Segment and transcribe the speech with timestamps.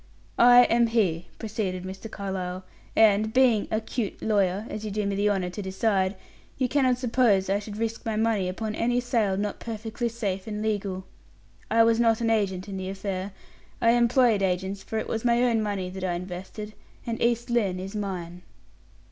[0.39, 2.09] "I am he," proceeded Mr.
[2.09, 2.65] Carlyle;
[2.95, 6.15] "and, being a 'cute lawyer,' as you do me the honor to decide,
[6.57, 10.59] you cannot suppose I should risk my money upon any sale not perfectly safe and
[10.63, 11.05] legal.
[11.69, 13.31] I was not an agent in the affair;
[13.79, 16.73] I employed agents; for it was my own money that I invested,
[17.05, 18.41] and East Lynne is mine."